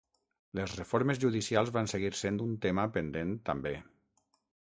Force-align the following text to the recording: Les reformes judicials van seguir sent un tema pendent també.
Les 0.59 0.71
reformes 0.77 1.21
judicials 1.23 1.69
van 1.75 1.89
seguir 1.93 2.11
sent 2.23 2.41
un 2.47 2.57
tema 2.65 2.87
pendent 2.97 3.37
també. 3.53 3.77